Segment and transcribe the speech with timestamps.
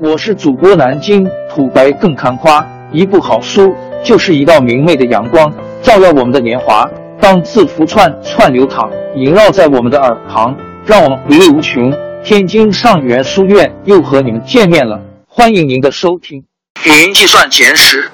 [0.00, 3.72] 我是主播南京土白更看花，一部好书
[4.04, 5.52] 就是一道明媚的阳光，
[5.84, 6.84] 照耀我们的年华。
[7.20, 11.94] 当字符串串流淌，萦绕在我们的耳旁，让我们回味无穷。
[12.24, 16.44] 天津上元书院又和你们见面了，欢迎您的收听。
[16.82, 18.10] 云计算简史。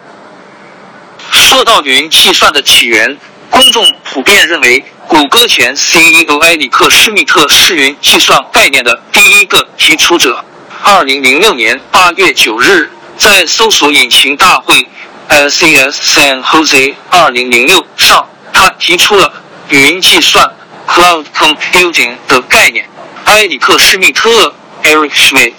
[1.30, 3.16] 说到云计算的起源，
[3.48, 10.44] 公众普遍认为，谷歌前 CEO 埃里克施密特是云计算概念的第一个提出者。
[10.82, 14.88] 二零零六年八月九日，在搜索引擎大会
[15.28, 19.30] LCS San Jose 二零零六上，他提出了
[19.68, 20.50] 云计算
[20.88, 22.88] （Cloud Computing） 的概念。
[23.24, 25.52] 埃里克施密特 （Eric Schmidt）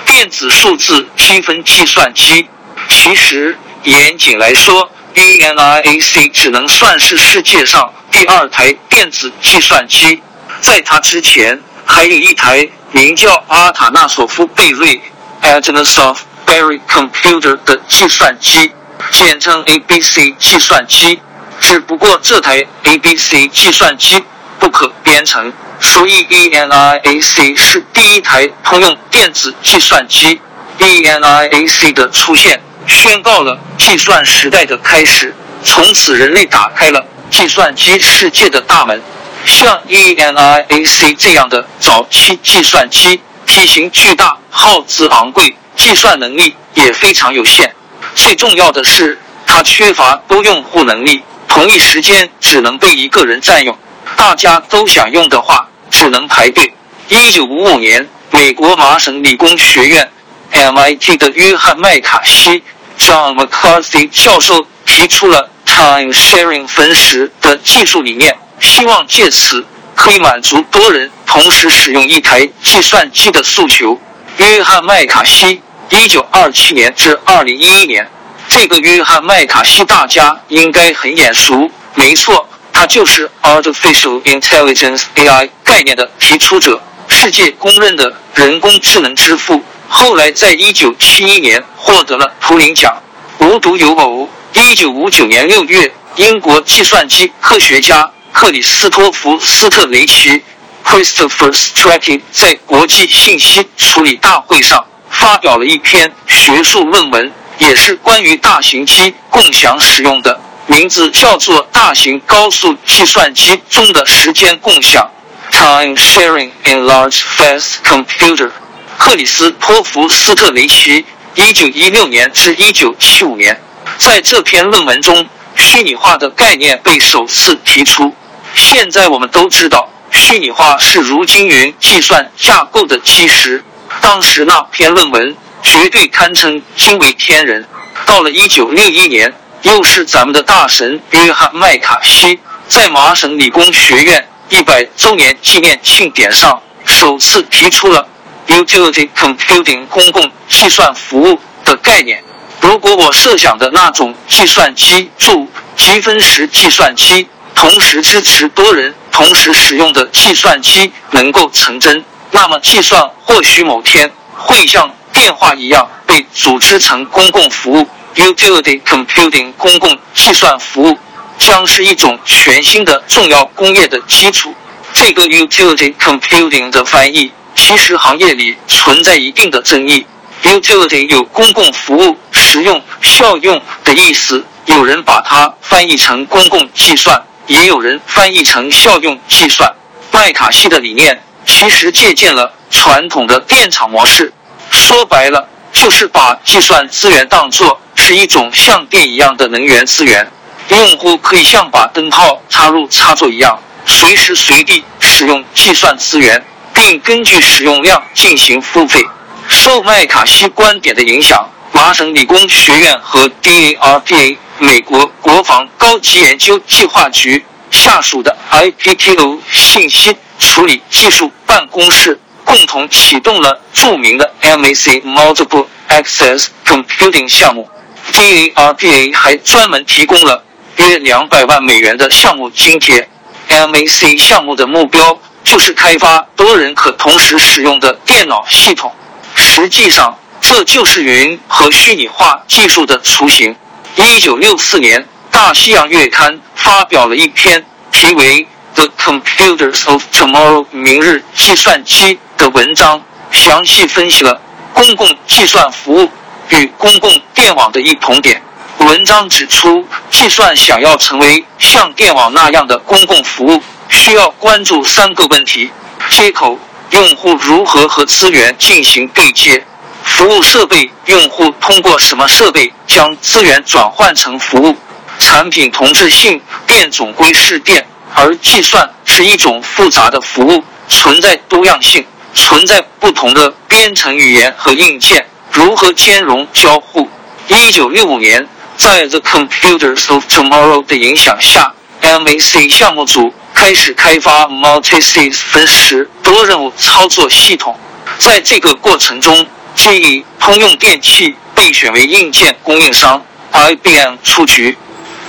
[0.05, 2.47] 电子数字积分计算机。
[2.89, 10.23] 其实，严谨来说，ENIAC 只能算是世界上第二台电子计算机，
[10.61, 12.67] 在它之前还有一台。
[12.95, 15.01] 名叫阿塔纳索夫贝瑞
[15.41, 18.71] a t a n a s o f Berry Computer） 的计算机，
[19.11, 21.19] 简称 ABC 计算机。
[21.59, 24.23] 只不过这台 ABC 计算机
[24.59, 25.51] 不可编程，
[25.81, 30.39] 所以 ENIAC 是第一台通用电子计算机。
[30.79, 35.35] ENIAC 的出现宣告了计算时代的开始，
[35.65, 39.01] 从此人类打开了计算机世界的大门。
[39.45, 47.73] 像 ENIAC 这样的早期计算机，体型巨大，耗资昂贵，计算能力也非常有限。
[48.15, 53.77] 最重要的是，它缺乏多用户能力，同一时间只能被一个人占用。
[54.15, 56.73] 大家都想用的话，只能排队。
[57.09, 60.11] 一九五五年，美国麻省理工学院
[60.51, 62.63] MIT 的约翰麦卡锡
[62.97, 68.35] （John McCarthy） 教授提出了 Time Sharing 分时的技术理念。
[68.59, 73.99] 希望借此可以满足多人同时使用一台计算机的诉求。
[74.37, 78.09] 约翰麦卡锡，一九二七年至二零一一年。
[78.47, 89.63] 这个约翰麦卡锡大家应该很眼熟，没错，他就是 Artificial Intelligence AI 概念的提出者，世界公认的人工智能之父。
[89.87, 93.01] 后来在一九七一年获得了图灵奖。
[93.39, 98.11] 无独有偶，一九五九年六月，英国计算机科学家。
[98.35, 100.43] 克里斯托弗斯特雷奇
[100.83, 110.37] （Christopher Strachey） 在国际信息处理大会上发表了一篇学术论文，也是关于大型机共享使用的，
[110.67, 115.09] 名字叫做《大型高速计算机中的时间共享》
[115.57, 118.51] （Time Sharing in Large Fast Computer）。
[118.97, 123.61] 克里斯托弗斯特雷奇（一九一六年至一九七五年）
[123.97, 125.25] 在这篇论文中，
[125.55, 128.13] 虚拟化的概念被首次提出。
[128.55, 133.61] 现在我们都知道，虚拟化是如今云计算架构的基石。
[134.01, 137.67] 当时那篇论文绝对堪称惊为天人。
[138.05, 139.33] 到了一九六一年，
[139.63, 148.07] 又是咱们的大神约翰麦卡锡在麻省理工学院一百周年纪念庆典上，首次提出了
[148.47, 152.23] “utility computing” 公共计算服务的概念。
[152.61, 157.27] 如果我设想的那种计算机注积分时计算机。
[157.55, 167.87] 同时支持多人同时使用的计算机能够成真，那么计算或许某天会像电话一样被组织成公共服务。
[168.15, 170.97] Utility computing 公共计算服务
[171.37, 174.53] 将是一种全新的重要工业的基础。
[174.93, 180.05] 这个 utility computing 的翻译其实行业里存在一定的争议。
[180.43, 187.23] Utility 有公共服务、实用、效用的意思，有人把它翻译成公共计算。
[187.47, 189.73] 也有人翻译成效用计算。
[190.11, 194.33] 麦卡锡的理念其实借鉴了传统的电厂模式，
[194.69, 200.31] 说白了就是把计算资源当作是一种像电一样的能源资源，
[200.69, 206.43] 用户可以像把灯泡插入插座一样，随时随地使用计算资源，
[206.73, 209.05] 并根据使用量进行付费。
[209.47, 227.69] 受麦卡锡观点的影响，麻省理工学院和 DARPA 美国国防高级研究计划局下属的 IPTO 信息处理技术办公室共同启动了著名的 MAC Multiple Access Computing 项目。
[228.13, 230.43] DARPA 还专门提供了
[230.77, 233.09] 约两百万美元的项目津贴。
[233.49, 238.93] MAC 项目的目标就是开发多人可同时使用的电脑系统。
[239.35, 243.53] 实际上，这就是云和虚拟化技术的雏形。
[243.97, 245.01] 一九六四年，
[245.31, 248.43] 《大西洋月刊》发表了一篇题为
[248.75, 253.01] 《The Computers of Tomorrow》（明日计算机）的文章，
[253.31, 254.41] 详细分析了
[254.73, 256.09] 公共计算服务
[256.49, 258.41] 与公共电网的异同点。
[258.79, 265.71] 文章指出，计算想要成为像电网那样的公共服务，需要关注三个问题：
[266.09, 266.59] 接口。
[266.91, 269.65] 用户如何和资源进行对接？
[270.05, 274.75] 服务设备用户通过什么设备将资源转换成服务？
[275.19, 287.09] 产品同质性，电总归是电，而计算是一种复杂的服务，存在多样性，存在不同的编程语言和硬件，如何兼容交互？
[287.47, 288.47] 一九六五年，
[288.77, 293.33] 在 The Computers of Tomorrow 的影响下，MAC 项目组。
[293.55, 297.79] 开始开发 multi-stage 分时多任务操作系统，
[298.19, 304.77] 在这个过程中建议通用电气被选为硬件供应商，IBM 出局。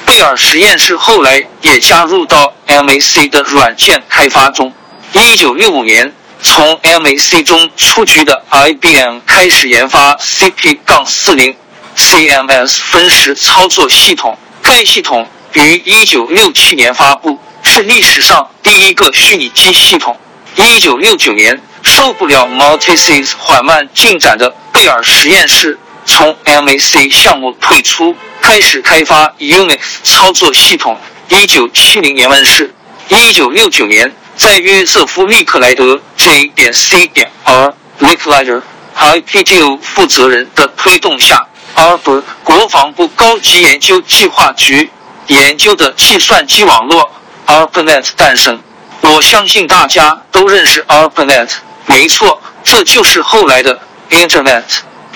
[0.07, 4.73] 贝尔实验室后来也加入到 MAC 的软件开发中。
[5.13, 11.55] 一九六五年，从 MAC 中出局的 IBM 开始研发 CP-40
[11.97, 17.39] CMS 分时操作系统，该系统于一九六七年发布。
[17.69, 20.17] 是历史上第一个虚拟机系统。
[20.55, 30.99] 一九六九年，受不了 Multics 缓慢进展的贝尔实验室从 MAC 项目退出，开始开发 Unix 操作系统。
[31.29, 32.75] 一九七零年问世。
[33.09, 38.63] 一九六九年，在约瑟夫·利克莱德 J 点 C 点 R l i k l e
[38.97, 41.47] r IPTO 负责人的推动下
[41.77, 44.91] ，ARPA 国防部高级研究计划局
[45.29, 47.13] 研究的计算机网络。
[47.47, 48.61] ARPANET 诞生，
[49.03, 51.49] 我相信大家都认识 ARPANET。
[51.87, 53.81] 没错，这就是后来的
[54.11, 54.63] Internet。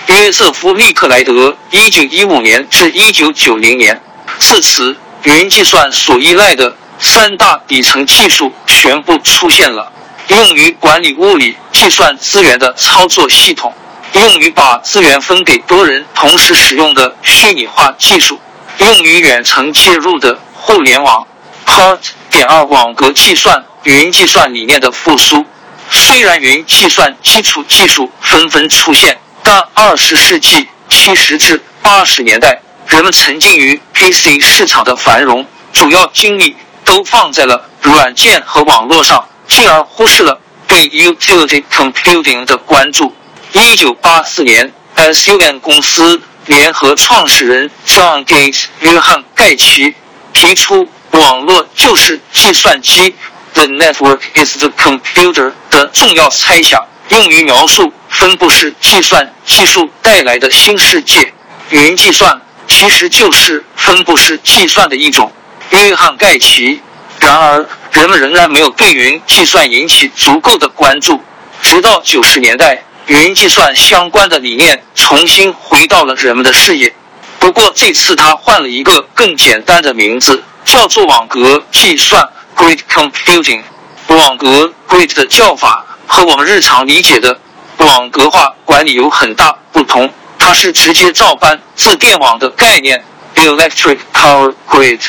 [0.07, 4.01] 约瑟夫·利克莱德（一九一五年至一九九零年）
[4.39, 9.93] 自此，云计算所依赖的三大底层技术全部出现了：
[10.29, 13.73] 用于管理物理计算资源的操作系统，
[14.15, 18.41] 用于把资源分给多人同时使用的虚拟化技术，
[18.79, 21.27] 用于远程接入的互联网。
[21.67, 21.99] Part
[22.31, 25.47] 点二网格计算云计算理念的复苏。
[25.91, 43.15] 虽然云计算基础技术纷纷出现，但二十世纪七十至八十年代，人们沉浸于 PC 市场的繁荣，主要精力都放在了软件和网络上，进而忽视了对 Utility Computing 的关注。
[43.53, 49.95] 一九八四年，SUN 公司联合创始人 John Gates 约翰盖奇
[50.33, 50.89] 提出。
[51.13, 53.17] 网络就是计算机
[53.55, 61.33] ，The network is the computer 的重要猜想，用于描述分布式计算技术带来的新世界。
[61.71, 65.33] 云计算其实就是分布式计算的一种。
[65.71, 66.81] 约翰盖奇。
[67.21, 71.21] 然而，人们仍然没有对云计算引起足够的关注。
[71.63, 76.95] 直到九十年代，云计算相关的理念重新回到了人们的视野。
[77.39, 80.43] 不过，这次他换了一个更简单的名字。
[80.63, 82.23] 叫做网格计算
[82.61, 83.63] （Grid Computing）。
[84.09, 87.41] 网格 （Grid） 的叫法和我们日常理解的
[87.79, 90.13] 网格化管理有很大不同。
[90.39, 93.03] 它是直接照搬自电网的概念
[93.35, 95.01] （Electric Power Grid）。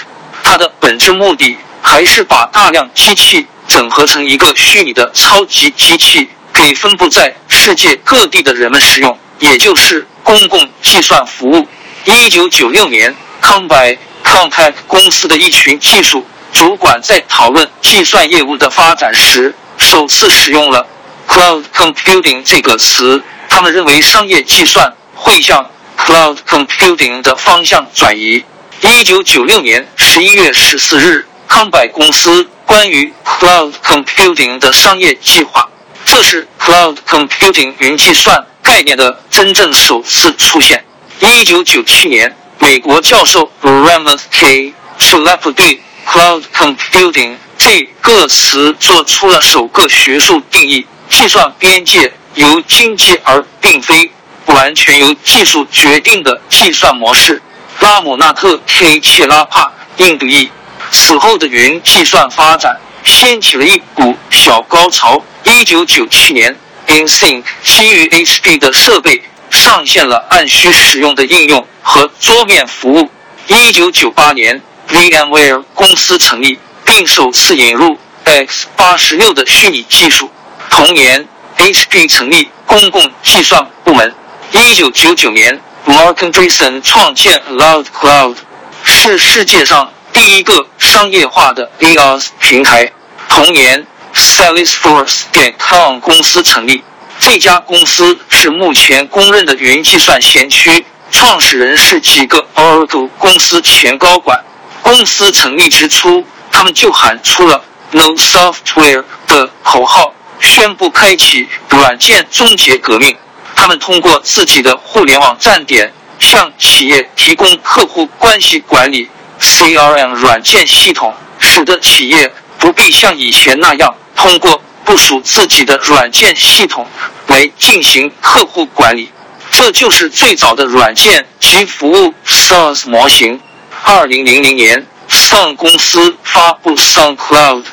[0.43, 11.67] 它的本质目的还是把大量机器整合成一个虚拟的超级机器，给分布在世界各地的人们使用，也就是公共计算服务。
[12.05, 13.75] 一九九六年，康柏。
[14.23, 20.85] Compaq 公司的一群技术主管在讨论计算业务的发展时，首次使用了
[21.27, 23.23] “cloud computing” 这个词。
[23.49, 28.43] 他们认为商业计算会向 “cloud computing” 的方向转移。
[28.81, 35.67] 一九九六年十一月十四日，康柏公司关于 “cloud computing” 的商业计划。
[36.05, 38.45] 这是 “cloud computing” 云计算。
[38.63, 40.85] 概念的真正首次出现。
[41.19, 44.73] 一九九七年，美国教授 Raymond K.
[44.99, 54.11] Schlepp 对 cloud computing 这个词做出了首个学术定义：计算边界由经济而并非
[54.45, 57.41] 完全由技术决定的计算模式。
[57.79, 58.99] 拉姆纳特 K.
[58.99, 60.49] 切拉帕，印度裔。
[60.91, 65.23] 此后的云计算发展掀起了一股小高潮。
[65.43, 66.55] 一九九七年
[66.87, 73.09] ，InSync 基于 HP 的设备上线了按需使用的应用和桌面服务。
[73.47, 74.61] 一九九八年
[74.93, 80.29] ，VMware 公司成立，并首次引入 X 八十六的虚拟技术。
[80.69, 84.13] 同年，HP 成立公共计算部门。
[84.51, 88.35] 一九九九年，Mark Andreessen 创建 Loud Cloud，
[88.83, 92.91] 是世界上第一个商业化的 ars 平台。
[93.27, 93.85] 同年。
[94.13, 96.83] Salesforce 点 com 公司成立，
[97.17, 104.43] 这家公司是目前公认的云计算先驱，创始人是几个 Oracle 公司前高管。
[104.83, 113.15] 公司成立之初，他们就喊出了 “No Software” 的口号，宣布开启软件终结革命。
[113.55, 119.09] 他们通过自己的互联网站点，向企业提供客户关系管理
[119.39, 123.95] CRM 软件系统，使得企业不必像以前那样。
[124.15, 126.87] 通过部署自己的软件系统
[127.27, 129.11] 来进行客户管理，
[129.51, 133.39] 这就是最早的软件及服务 SaaS 模型。
[133.83, 137.63] 二零零零年，Sun 公司发布 Sun Cloud。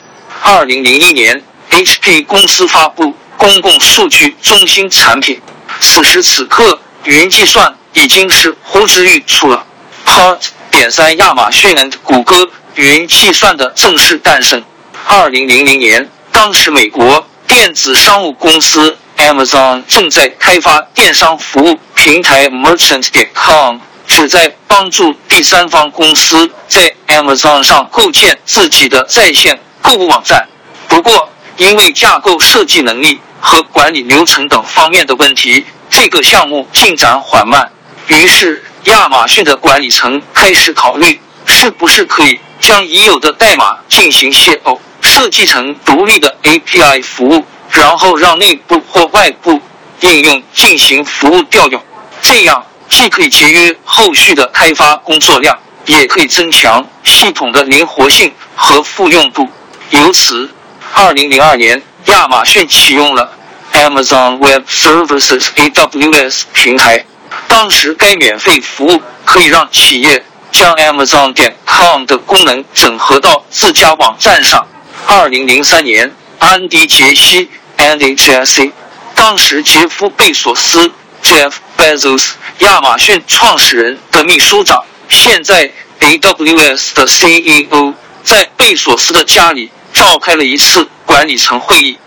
[0.43, 5.41] 二零零一年，HP 公司发布公共数据中心产品。
[5.81, 9.65] 此时此刻，云计算已经是呼之欲出了。
[10.07, 10.39] Part
[10.71, 14.63] 点三，亚马逊 and 谷歌云计算的正式诞生。
[15.07, 16.09] 二零零零年。
[16.31, 30.49] 当时，美国电子商务公司 Amazon 正在开发电商服务平台 Merchant.com，旨在帮助第三方公司在 Amazon 上构建自己的在线购物网站。
[30.89, 37.71] 不过，因为架构设计能力和管理流程等方面的问题，这个项目进展缓慢。
[38.09, 44.81] 于是，亚马逊的管理层开始考虑，是不是可以将已有的代码进行泄露。
[45.01, 49.61] 设计成独立的 API 服务，然后让内部或外部
[50.01, 51.81] 应用进行服务调用，
[52.21, 59.49] 这样既可以节约后续的开发工作量，也可以增强系统的灵活性和复用度。
[59.91, 60.51] 由此，
[60.95, 63.33] 二零零二年，亚马逊启用了
[63.73, 67.05] Amazon Web Services AWS 平台。
[67.47, 74.67] 当时，该免费服务可以让企业将 Amazon 点 com 的功能整合到自家网站上。
[75.07, 78.73] 二零零三年，安迪·杰西 （Andy Jassy），
[79.15, 80.93] 当时杰夫·贝索斯
[81.23, 85.71] （Jeff Bezos），亚马逊创始人的秘书长，现在
[86.01, 91.99] AWS 的 CEO，在贝索斯的家里召开了一次管理层会议。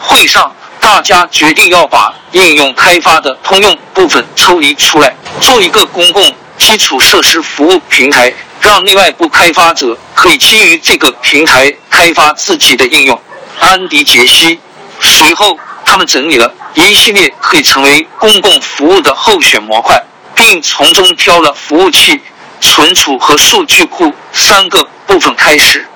[0.00, 8.32] 会上，大家决定要把应用开发的通用部分抽离出来，做一个公共基础设施服务平台。
[8.62, 13.18] 让内外部开发者可以基于这个平台开发自己的应用。
[13.58, 14.60] 安迪·杰西。
[15.00, 20.02] 随后，他们整理了一系列可以成为公共服务的候选模块，
[20.34, 22.20] 并从中挑了服务器、
[22.60, 25.86] 存储和数据库三个部分开始。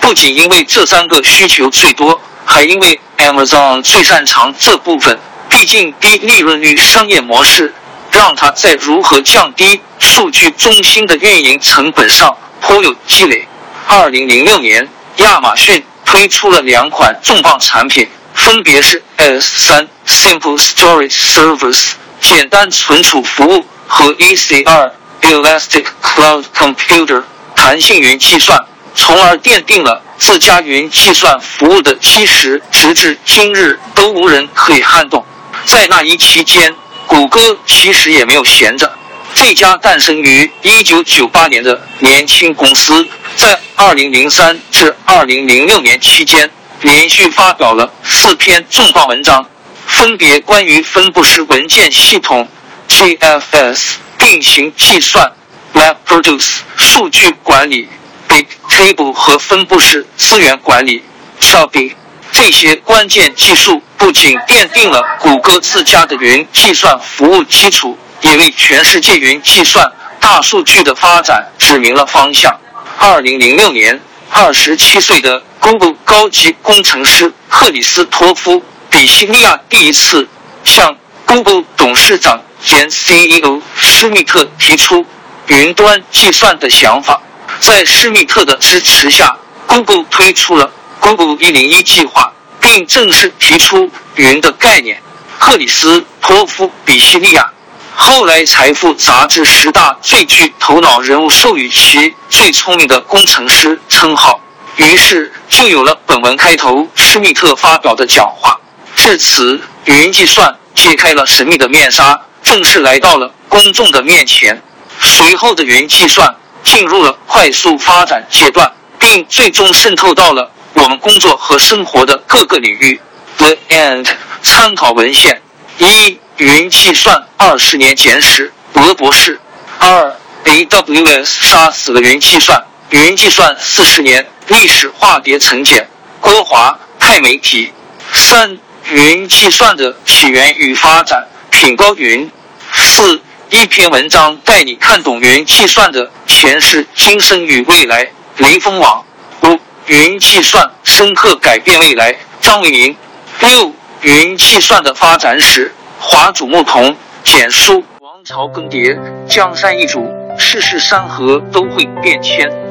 [0.00, 5.18] 不仅因为这三个需求最多，还因为 Amazon 最擅长这部分。
[5.48, 7.74] 毕竟，低利润率商业模式。
[8.12, 13.46] 让它在如何降低数据中心的运营成本上颇有积累。
[13.86, 27.22] 二零零六年，亚马逊推出了两款重磅产品，分别是 S 三 Simple Storage Service 简单存储服务和 EC 二 Elastic Cloud Computer
[27.54, 35.24] 弹性云计算，从而奠定了自家云计算服务的基石，直至今日都无人可以撼动。
[35.64, 36.74] 在那一期间。
[37.06, 38.88] 谷歌其实也没有闲着，
[39.34, 46.48] 这家诞生于一九九八年的年轻公司，在二零零三至二零零六年期间，
[46.82, 49.46] 连续发表了四篇重磅文章，
[49.86, 52.48] 分别关于分布式文件系统
[52.88, 55.32] （GFS）、并行计算
[55.74, 57.88] （MapReduce）、数据管理
[58.28, 61.02] （Big Table） 和分布式资源管理
[61.40, 61.92] （Choppy）。
[62.32, 72.58] 这些关键技术不仅奠定了谷歌自家的云计算服务基础，也为全世界云计算、大数据的发展指明了方向。
[72.98, 78.56] 二零零六年，二十七岁的 Google 高级工程师克里斯托夫·
[78.88, 80.26] 比西利亚第一次
[80.64, 85.06] 向 Google 董事长兼 CEO 施密特提出
[85.46, 87.20] 云端计算的想法。
[87.60, 89.36] 在施密特的支持下
[89.66, 95.02] ，Google 推出了 Google 一零一计划，并正式提出云的概念。
[95.38, 97.52] 克里斯托夫比西利亚，
[97.94, 104.40] 后来《财富》杂志十大最具头脑人物授予其最聪明的工程师称号。
[104.80, 108.58] 于是就有了本文开头施密特发表的讲话。
[108.96, 114.62] 至此，云计算揭开了神秘的面纱，正式来到了公众的面前。
[114.98, 116.34] 随后的云计算
[116.64, 122.98] 进入了快速发展阶段，并最终渗透到了我们工作和生活的各个领域。
[123.36, 124.06] The End。
[124.42, 125.42] 参考文献：
[125.76, 129.34] 一、云计算二十年简史，俄博士；
[129.78, 135.86] 二、AWS 杀死了云计算，云计算四十年历史化蝶层简，
[136.20, 137.70] 郭华派媒体；
[138.12, 138.58] 三、
[138.90, 142.28] 云计算的起源与发展，品高云；
[142.72, 149.04] 四、一篇文章带你看懂云计算的前世今生与未来，雷锋网；
[149.44, 152.94] 五、云计算深刻改变未来，张伟民；
[153.38, 153.72] 六。
[154.02, 157.84] 云计算的发展史，华祖牧童简书。
[158.00, 162.50] 王朝更迭，江山易主，世事山河都会变迁。